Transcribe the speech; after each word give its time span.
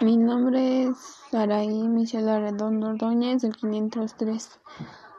Mi 0.00 0.16
nombre 0.16 0.84
es 0.84 0.96
Saraí 1.32 1.88
Michelle 1.88 2.30
Arredondo 2.30 2.90
Ordóñez, 2.90 3.42
del 3.42 3.56
503. 3.56 4.60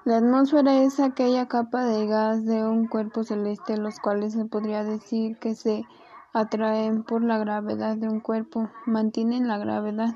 La 0.05 0.17
atmósfera 0.20 0.82
es 0.83 1.02
aquella 1.02 1.50
capa 1.50 1.83
de 1.83 2.08
gas 2.08 2.46
de 2.46 2.66
un 2.66 2.88
cuerpo 2.88 3.26
celeste, 3.26 3.76
los 3.76 4.00
cuales 4.00 4.32
se 4.32 4.46
podría 4.46 4.86
decir 4.86 5.38
que 5.38 5.54
se 5.54 5.84
atraen 6.32 7.04
por 7.04 7.22
la 7.22 7.38
gravedad 7.38 7.98
de 7.98 8.07
un 8.07 8.21
cuerpo, 8.21 8.70
mantienen 8.86 9.50
la 9.50 9.57
gravedad. 9.57 10.15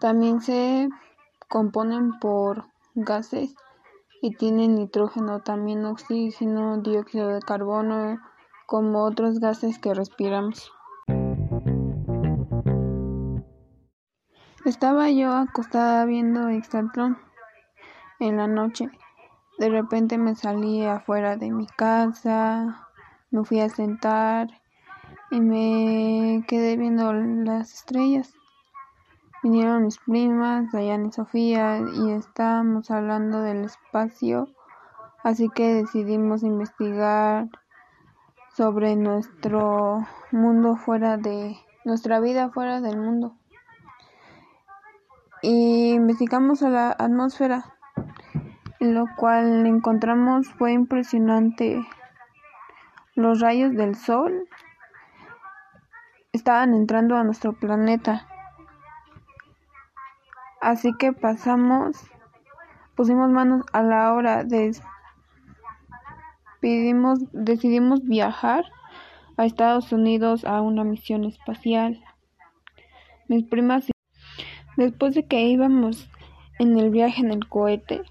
También 0.00 0.42
se 0.42 0.90
componen 1.48 2.18
por 2.18 2.66
gases 2.94 3.54
y 4.20 4.36
tienen 4.36 4.74
nitrógeno, 4.74 5.40
también 5.40 5.86
oxígeno, 5.86 6.76
dióxido 6.82 7.28
de 7.28 7.40
carbono, 7.40 8.18
como 8.66 9.04
otros 9.04 9.40
gases 9.40 9.78
que 9.78 9.94
respiramos. 9.94 10.75
Estaba 14.66 15.08
yo 15.10 15.32
acostada 15.32 16.04
viendo 16.06 16.48
Exatlón 16.48 17.16
en 18.18 18.36
la 18.36 18.48
noche. 18.48 18.90
De 19.60 19.68
repente 19.68 20.18
me 20.18 20.34
salí 20.34 20.84
afuera 20.84 21.36
de 21.36 21.52
mi 21.52 21.68
casa, 21.68 22.88
me 23.30 23.44
fui 23.44 23.60
a 23.60 23.68
sentar 23.68 24.48
y 25.30 25.40
me 25.40 26.44
quedé 26.48 26.76
viendo 26.76 27.12
las 27.12 27.74
estrellas. 27.74 28.34
Vinieron 29.44 29.84
mis 29.84 29.98
primas, 29.98 30.72
Dayana 30.72 31.10
y 31.10 31.12
Sofía, 31.12 31.78
y 31.78 32.10
estábamos 32.10 32.90
hablando 32.90 33.42
del 33.42 33.66
espacio, 33.66 34.48
así 35.22 35.48
que 35.48 35.74
decidimos 35.74 36.42
investigar 36.42 37.48
sobre 38.56 38.96
nuestro 38.96 40.04
mundo 40.32 40.74
fuera 40.74 41.18
de 41.18 41.56
nuestra 41.84 42.18
vida 42.18 42.50
fuera 42.50 42.80
del 42.80 42.98
mundo 42.98 43.36
y 45.48 45.92
investigamos 45.92 46.64
a 46.64 46.70
la 46.70 46.90
atmósfera, 46.90 47.76
lo 48.80 49.04
cual 49.16 49.64
encontramos 49.64 50.48
fue 50.48 50.72
impresionante. 50.72 51.86
Los 53.14 53.38
rayos 53.38 53.72
del 53.76 53.94
sol 53.94 54.48
estaban 56.32 56.74
entrando 56.74 57.14
a 57.14 57.22
nuestro 57.22 57.52
planeta. 57.52 58.26
Así 60.60 60.92
que 60.98 61.12
pasamos, 61.12 61.96
pusimos 62.96 63.30
manos 63.30 63.64
a 63.72 63.84
la 63.84 64.14
hora 64.14 64.42
de 64.42 64.72
decidimos 66.60 68.02
viajar 68.02 68.64
a 69.36 69.46
Estados 69.46 69.92
Unidos 69.92 70.44
a 70.44 70.60
una 70.60 70.82
misión 70.82 71.22
espacial. 71.22 72.02
Mis 73.28 73.44
primas 73.44 73.88
Después 74.76 75.14
de 75.14 75.24
que 75.24 75.40
íbamos 75.42 76.08
en 76.58 76.78
el 76.78 76.90
viaje 76.90 77.22
en 77.22 77.30
el 77.30 77.48
cohete, 77.48 78.02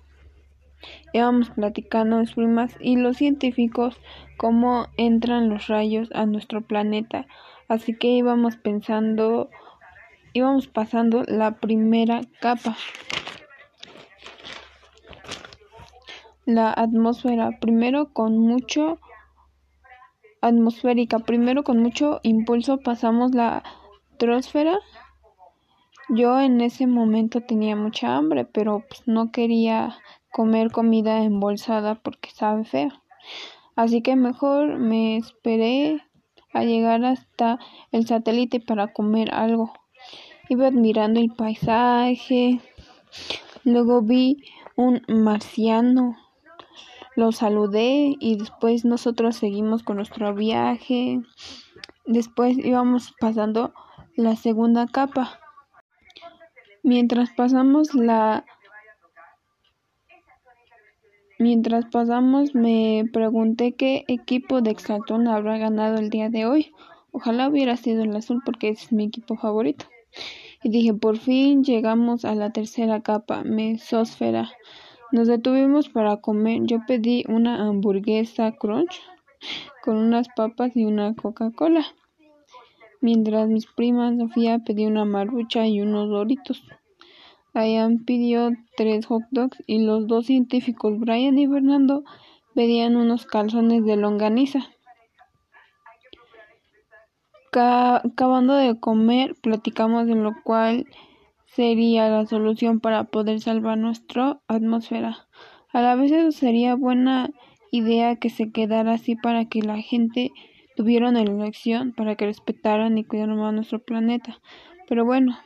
íbamos 1.14 1.52
platicando 1.52 2.18
mis 2.18 2.34
primas 2.34 2.76
y 2.80 2.98
los 2.98 3.18
científicos 3.18 4.00
cómo 4.38 4.88
entran 4.98 5.50
los 5.50 5.68
rayos 5.68 6.10
a 6.14 6.26
nuestro 6.26 6.62
planeta. 6.62 7.28
Así 7.68 7.96
que 7.96 8.08
íbamos 8.08 8.58
pensando, 8.58 9.50
íbamos 10.34 10.68
pasando 10.68 11.24
la 11.28 11.58
primera 11.58 12.22
capa. 12.40 12.76
La 16.46 16.72
atmósfera, 16.72 17.60
primero 17.60 18.12
con 18.14 18.38
mucho 18.38 19.00
atmosférica, 20.42 21.20
primero 21.20 21.64
con 21.64 21.82
mucho 21.82 22.20
impulso 22.22 22.78
pasamos 22.78 23.34
la 23.34 23.64
troposfera 24.18 24.80
yo 26.10 26.40
en 26.40 26.62
ese 26.62 26.88
momento 26.88 27.42
tenía 27.42 27.76
mucha 27.76 28.16
hambre, 28.16 28.46
pero 28.46 28.84
pues 28.88 29.08
no 29.08 29.32
quería 29.32 29.98
comer 30.32 30.72
comida 30.72 31.24
embolsada 31.24 31.96
porque 31.96 32.30
sabe 32.32 32.66
feo. 32.66 32.92
Así 33.76 34.02
que 34.02 34.16
mejor 34.16 34.80
me 34.80 35.18
esperé 35.18 36.02
a 36.54 36.64
llegar 36.64 37.04
hasta 37.04 37.60
el 37.92 38.08
satélite 38.08 38.60
para 38.60 38.94
comer 38.94 39.34
algo. 39.34 39.74
Iba 40.48 40.68
admirando 40.68 41.20
el 41.20 41.32
paisaje. 41.32 42.62
Luego 43.64 44.02
vi 44.02 44.38
un 44.76 45.02
marciano. 45.08 46.16
Lo 47.16 47.32
saludé 47.32 48.16
y 48.20 48.38
después 48.38 48.86
nosotros 48.86 49.38
seguimos 49.38 49.84
con 49.84 49.98
nuestro 49.98 50.34
viaje. 50.34 51.22
Después 52.06 52.58
íbamos 52.58 53.14
pasando 53.20 53.74
la 54.16 54.36
segunda 54.36 54.86
capa. 54.88 55.40
Mientras 56.86 57.32
pasamos 57.32 57.96
la 57.96 58.46
Mientras 61.40 61.86
pasamos 61.88 62.54
me 62.54 63.10
pregunté 63.12 63.72
qué 63.72 64.06
equipo 64.08 64.62
de 64.62 64.70
Exaltón 64.70 65.28
habrá 65.28 65.58
ganado 65.58 65.98
el 65.98 66.12
día 66.12 66.30
de 66.30 66.46
hoy. 66.46 66.74
Ojalá 67.12 67.50
hubiera 67.50 67.76
sido 67.76 68.04
el 68.04 68.16
azul 68.16 68.44
porque 68.46 68.70
es 68.70 68.92
mi 68.92 69.06
equipo 69.06 69.36
favorito. 69.36 69.86
Y 70.62 70.70
dije, 70.70 70.94
por 70.94 71.18
fin 71.18 71.64
llegamos 71.64 72.24
a 72.24 72.36
la 72.36 72.52
tercera 72.52 73.02
capa, 73.02 73.42
mesósfera. 73.44 74.52
Nos 75.12 75.28
detuvimos 75.28 75.90
para 75.90 76.18
comer. 76.18 76.62
Yo 76.66 76.82
pedí 76.86 77.24
una 77.28 77.68
hamburguesa 77.68 78.52
crunch 78.52 79.02
con 79.84 79.98
unas 79.98 80.28
papas 80.36 80.78
y 80.78 80.86
una 80.86 81.16
Coca-Cola 81.16 81.84
mientras 83.06 83.48
mis 83.48 83.68
primas 83.68 84.18
Sofía 84.18 84.58
pedía 84.58 84.88
una 84.88 85.06
marucha 85.06 85.68
y 85.68 85.80
unos 85.80 86.10
doritos. 86.10 86.64
Diane 87.54 88.00
pidió 88.04 88.50
tres 88.76 89.06
hot 89.06 89.22
dogs 89.30 89.64
y 89.68 89.86
los 89.86 90.08
dos 90.08 90.26
científicos 90.26 91.00
Brian 91.00 91.38
y 91.38 91.48
Fernando 91.48 92.04
pedían 92.56 92.96
unos 92.96 93.28
calzones 93.28 93.86
de 93.86 93.96
longaniza. 93.96 94.62
acabando 97.58 98.56
de 98.56 98.78
comer, 98.80 99.36
platicamos 99.42 100.08
de 100.08 100.16
lo 100.16 100.34
cual 100.44 100.88
sería 101.46 102.10
la 102.10 102.26
solución 102.26 102.82
para 102.82 103.06
poder 103.06 103.40
salvar 103.40 103.78
nuestra 103.78 104.42
atmósfera. 104.48 105.28
A 105.72 105.82
la 105.82 105.96
vez 105.96 106.12
eso 106.12 106.32
sería 106.32 106.76
buena 106.76 107.30
idea 107.72 108.18
que 108.18 108.30
se 108.30 108.52
quedara 108.52 108.94
así 108.94 109.16
para 109.16 109.46
que 109.46 109.62
la 109.62 109.78
gente 109.78 110.32
tuvieron 110.76 111.16
la 111.16 111.22
elección 111.22 111.94
para 111.94 112.16
que 112.16 112.26
respetaran 112.26 112.98
y 112.98 113.04
cuidaran 113.04 113.38
más 113.38 113.54
nuestro 113.54 113.80
planeta. 113.80 114.40
Pero 114.88 115.06
bueno, 115.06 115.38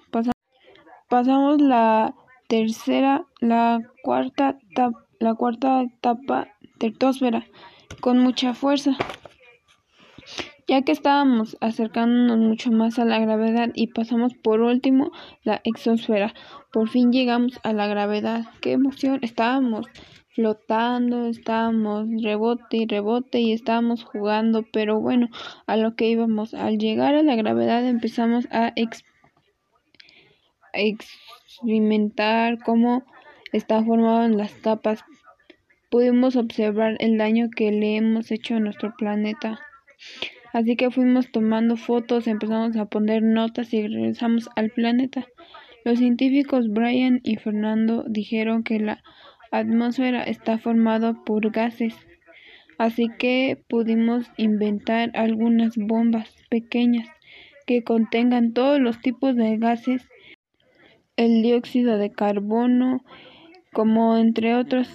pasamos 1.07 1.61
la 1.61 2.13
tercera, 2.47 3.25
la 3.39 3.79
cuarta, 4.03 4.57
la 5.19 5.33
cuarta 5.35 5.81
etapa 5.81 6.47
tertósfera 6.77 7.45
con 8.01 8.19
mucha 8.19 8.53
fuerza, 8.53 8.97
ya 10.69 10.83
que 10.83 10.91
estábamos 10.91 11.57
acercándonos 11.61 12.37
mucho 12.37 12.71
más 12.71 12.99
a 12.99 13.05
la 13.05 13.17
gravedad 13.17 13.71
y 13.73 13.87
pasamos 13.87 14.35
por 14.35 14.61
último 14.61 15.11
la 15.41 15.61
exosfera. 15.63 16.35
Por 16.71 16.89
fin 16.89 17.11
llegamos 17.11 17.59
a 17.63 17.73
la 17.73 17.87
gravedad. 17.87 18.45
¡Qué 18.61 18.73
emoción! 18.73 19.17
Estábamos 19.23 19.87
flotando, 20.35 21.25
estábamos 21.25 22.07
rebote 22.21 22.77
y 22.77 22.85
rebote 22.85 23.39
y 23.39 23.51
estábamos 23.51 24.03
jugando, 24.03 24.63
pero 24.71 25.01
bueno, 25.01 25.29
a 25.65 25.75
lo 25.75 25.95
que 25.95 26.07
íbamos. 26.07 26.53
Al 26.53 26.77
llegar 26.77 27.15
a 27.15 27.23
la 27.23 27.35
gravedad 27.35 27.83
empezamos 27.87 28.47
a 28.51 28.71
experimentar 30.73 32.59
cómo 32.59 33.03
está 33.53 33.83
formado 33.83 34.23
en 34.23 34.37
las 34.37 34.53
capas. 34.53 35.03
Pudimos 35.89 36.35
observar 36.35 36.95
el 36.99 37.17
daño 37.17 37.49
que 37.49 37.71
le 37.71 37.95
hemos 37.95 38.29
hecho 38.29 38.57
a 38.57 38.59
nuestro 38.59 38.93
planeta. 38.95 39.59
Así 40.51 40.75
que 40.75 40.89
fuimos 40.89 41.31
tomando 41.31 41.77
fotos, 41.77 42.27
empezamos 42.27 42.75
a 42.77 42.85
poner 42.85 43.21
notas 43.21 43.73
y 43.73 43.87
regresamos 43.87 44.49
al 44.55 44.71
planeta. 44.71 45.27
Los 45.85 45.99
científicos 45.99 46.69
Brian 46.69 47.21
y 47.23 47.37
Fernando 47.37 48.03
dijeron 48.07 48.63
que 48.63 48.79
la 48.79 49.03
atmósfera 49.51 50.23
está 50.23 50.57
formado 50.57 51.23
por 51.23 51.51
gases, 51.51 51.95
así 52.77 53.09
que 53.17 53.63
pudimos 53.67 54.31
inventar 54.37 55.11
algunas 55.13 55.75
bombas 55.77 56.35
pequeñas 56.49 57.07
que 57.65 57.83
contengan 57.83 58.53
todos 58.53 58.79
los 58.79 58.99
tipos 59.01 59.35
de 59.35 59.57
gases, 59.57 60.07
el 61.15 61.41
dióxido 61.43 61.97
de 61.97 62.11
carbono, 62.11 63.03
como 63.71 64.17
entre 64.17 64.55
otros. 64.55 64.89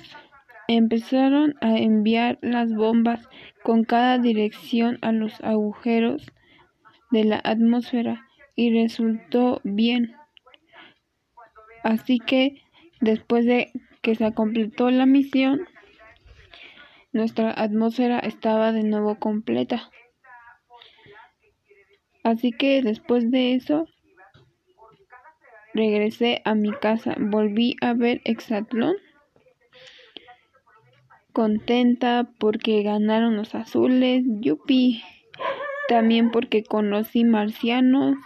Empezaron 0.67 1.55
a 1.61 1.77
enviar 1.77 2.39
las 2.41 2.75
bombas 2.75 3.29
con 3.63 3.85
cada 3.85 4.19
dirección 4.19 4.99
a 5.03 5.13
los 5.13 5.41
agujeros 5.43 6.27
de 7.11 7.25
la 7.25 7.41
atmósfera 7.45 8.27
y 8.57 8.73
resultó 8.73 9.61
bien. 9.63 10.15
Así 11.83 12.19
que 12.19 12.63
después 13.01 13.45
de 13.45 13.73
que 14.01 14.15
se 14.15 14.33
completó 14.33 14.91
la 14.91 15.07
misión, 15.07 15.67
nuestra 17.13 17.53
atmósfera 17.53 18.19
estaba 18.19 18.73
de 18.73 18.85
nuevo 18.85 19.19
completa. 19.19 19.91
Así 22.23 22.53
que 22.53 22.83
después 22.83 23.31
de 23.31 23.55
eso, 23.55 23.87
regresé 25.75 26.41
a 26.47 26.55
mi 26.55 26.73
casa, 26.73 27.15
volví 27.19 27.77
a 27.83 27.93
ver 27.93 28.23
Exatlón 28.25 28.97
contenta 31.35 32.31
porque 32.39 32.83
ganaron 32.83 33.37
los 33.37 33.55
azules, 33.55 34.25
yupi. 34.41 35.03
También 35.89 36.31
porque 36.31 36.65
conocí 36.65 37.25
marcianos, 37.25 38.17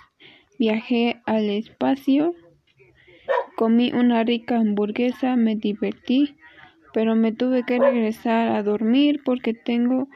viajé 0.60 1.20
al 1.26 1.50
espacio, 1.50 2.34
comí 3.56 3.90
una 3.92 4.22
rica 4.22 4.58
hamburguesa, 4.58 5.34
me 5.34 5.56
divertí, 5.56 6.36
pero 6.92 7.16
me 7.16 7.32
tuve 7.32 7.64
que 7.64 7.80
regresar 7.80 8.50
a 8.50 8.62
dormir 8.62 9.22
porque 9.24 9.54
tengo 9.54 10.06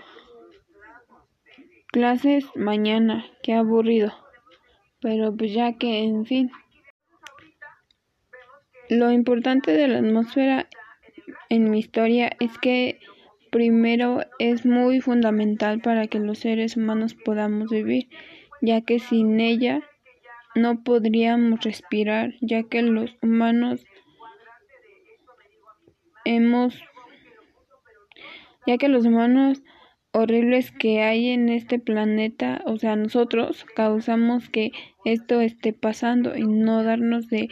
clases 1.89 2.45
mañana, 2.55 3.25
qué 3.43 3.55
aburrido. 3.55 4.13
Pero 5.01 5.35
pues 5.37 5.53
ya 5.53 5.73
que, 5.73 6.05
en 6.05 6.27
fin. 6.27 6.53
Lo 8.89 9.11
importante 9.11 9.73
de 9.73 9.89
la 9.89 9.99
atmósfera 9.99 10.69
en 11.53 11.71
mi 11.71 11.81
historia 11.81 12.31
es 12.41 12.57
que 12.59 12.99
primero 13.51 14.23
es 14.39 14.65
muy 14.65 15.03
fundamental 15.03 15.83
para 15.83 16.07
que 16.07 16.19
los 16.19 16.39
seres 16.39 16.79
humanos 16.79 17.15
podamos 17.15 17.69
vivir, 17.69 18.09
ya 18.63 18.81
que 18.81 18.99
sin 18.99 19.39
ella 19.39 19.83
no 20.55 20.83
podríamos 20.83 21.61
respirar, 21.61 22.33
ya 22.41 22.63
que 22.63 22.81
los 22.81 23.15
humanos 23.21 23.85
hemos 26.25 26.83
ya 28.67 28.79
que 28.79 28.89
los 28.89 29.05
humanos 29.05 29.63
horribles 30.13 30.73
que 30.73 31.03
hay 31.03 31.29
en 31.29 31.51
este 31.51 31.79
planeta, 31.79 32.63
o 32.65 32.79
sea, 32.79 32.97
nosotros 32.97 33.67
causamos 33.77 34.49
que 34.49 34.73
esto 35.05 35.43
esté 35.43 35.75
pasando 35.75 36.35
y 36.35 36.45
no 36.45 36.83
darnos 36.83 37.29
de 37.29 37.51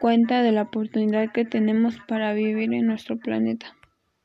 cuenta 0.00 0.42
de 0.42 0.52
la 0.52 0.62
oportunidad 0.62 1.32
que 1.32 1.44
tenemos 1.44 1.98
para 2.08 2.32
vivir 2.32 2.72
en 2.74 2.86
nuestro 2.86 3.18
planeta. 3.18 3.75